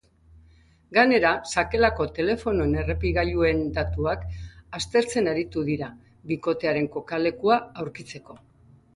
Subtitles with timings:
[0.97, 4.23] Gainera, sakelako telefonoen errepikagailuen datuak
[4.77, 5.89] aztertzen aritu dira,
[6.31, 8.39] bikotearen kokalekua aurkitzeko.